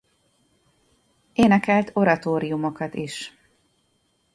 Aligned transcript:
Énekelt 1.33 1.89
oratóriumokat 1.93 2.93
is. 2.95 3.33